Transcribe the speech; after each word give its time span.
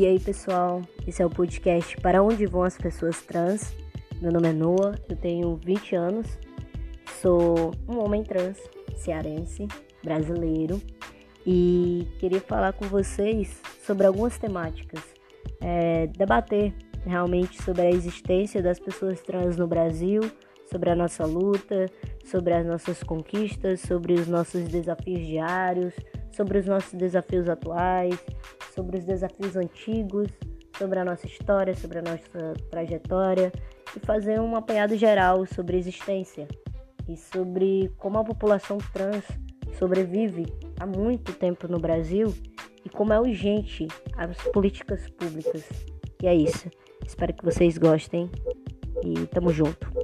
E 0.00 0.06
aí, 0.06 0.18
pessoal, 0.18 0.80
esse 1.06 1.20
é 1.20 1.26
o 1.26 1.28
podcast 1.28 1.94
Para 1.98 2.22
Onde 2.22 2.46
Vão 2.46 2.62
as 2.62 2.74
Pessoas 2.74 3.20
Trans. 3.20 3.74
Meu 4.18 4.32
nome 4.32 4.48
é 4.48 4.52
Noah, 4.54 4.98
eu 5.10 5.14
tenho 5.14 5.56
20 5.62 5.94
anos, 5.94 6.38
sou 7.20 7.72
um 7.86 7.98
homem 7.98 8.24
trans, 8.24 8.56
cearense, 8.96 9.68
brasileiro, 10.02 10.80
e 11.46 12.08
queria 12.18 12.40
falar 12.40 12.72
com 12.72 12.86
vocês 12.86 13.60
sobre 13.84 14.06
algumas 14.06 14.38
temáticas, 14.38 15.02
é, 15.60 16.06
debater 16.06 16.72
realmente 17.04 17.62
sobre 17.62 17.82
a 17.82 17.90
existência 17.90 18.62
das 18.62 18.78
pessoas 18.78 19.20
trans 19.20 19.58
no 19.58 19.66
Brasil, 19.66 20.22
sobre 20.70 20.88
a 20.88 20.96
nossa 20.96 21.26
luta, 21.26 21.84
sobre 22.24 22.54
as 22.54 22.64
nossas 22.64 23.02
conquistas, 23.02 23.80
sobre 23.80 24.14
os 24.14 24.26
nossos 24.26 24.66
desafios 24.66 25.26
diários, 25.26 25.92
sobre 26.32 26.58
os 26.58 26.64
nossos 26.64 26.94
desafios 26.94 27.50
atuais, 27.50 28.18
sobre 28.80 28.96
os 28.96 29.04
desafios 29.04 29.56
antigos, 29.56 30.28
sobre 30.78 30.98
a 30.98 31.04
nossa 31.04 31.26
história, 31.26 31.74
sobre 31.74 31.98
a 31.98 32.02
nossa 32.02 32.54
trajetória 32.70 33.52
e 33.94 34.00
fazer 34.00 34.40
um 34.40 34.56
apanhado 34.56 34.96
geral 34.96 35.44
sobre 35.44 35.76
a 35.76 35.78
existência 35.78 36.48
e 37.06 37.14
sobre 37.14 37.92
como 37.98 38.18
a 38.18 38.24
população 38.24 38.78
trans 38.90 39.24
sobrevive 39.78 40.46
há 40.78 40.86
muito 40.86 41.34
tempo 41.34 41.68
no 41.68 41.78
Brasil 41.78 42.34
e 42.82 42.88
como 42.88 43.12
é 43.12 43.20
urgente 43.20 43.86
as 44.16 44.34
políticas 44.44 45.10
públicas. 45.10 45.68
E 46.22 46.26
é 46.26 46.34
isso. 46.34 46.70
Espero 47.06 47.34
que 47.34 47.44
vocês 47.44 47.76
gostem 47.76 48.30
e 49.04 49.26
tamo 49.26 49.52
junto. 49.52 49.99